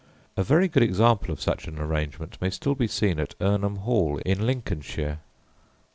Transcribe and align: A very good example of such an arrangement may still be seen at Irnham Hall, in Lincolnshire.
A 0.35 0.43
very 0.43 0.67
good 0.67 0.81
example 0.81 1.29
of 1.29 1.39
such 1.39 1.67
an 1.67 1.77
arrangement 1.77 2.39
may 2.41 2.49
still 2.49 2.73
be 2.73 2.87
seen 2.87 3.19
at 3.19 3.35
Irnham 3.39 3.81
Hall, 3.81 4.19
in 4.25 4.47
Lincolnshire. 4.47 5.19